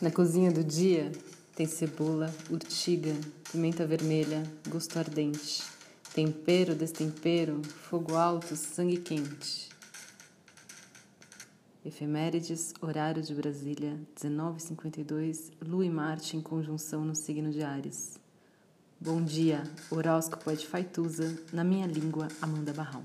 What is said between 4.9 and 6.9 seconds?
ardente, tempero,